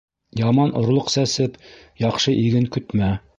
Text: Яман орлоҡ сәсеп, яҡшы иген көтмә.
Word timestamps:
Яман 0.37 0.71
орлоҡ 0.79 1.11
сәсеп, 1.17 1.59
яҡшы 2.05 2.35
иген 2.47 2.67
көтмә. 2.79 3.13